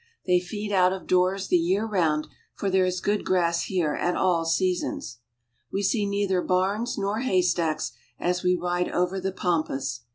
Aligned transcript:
They 0.25 0.39
feed 0.39 0.71
out 0.71 0.93
of 0.93 1.05
doors 1.05 1.47
the 1.49 1.57
year 1.57 1.85
round, 1.85 2.25
for 2.55 2.71
there 2.71 2.85
is 2.87 2.99
good 2.99 3.23
grass 3.23 3.65
here 3.65 3.93
at 3.93 4.15
all 4.15 4.45
seasons. 4.45 5.19
We 5.71 5.83
see 5.83 6.07
neither 6.07 6.41
barns 6.41 6.97
nor 6.97 7.19
haystacks 7.19 7.91
as 8.19 8.41
we 8.41 8.55
ride 8.55 8.89
over 8.89 9.19
the 9.19 9.31
pampas. 9.31 10.01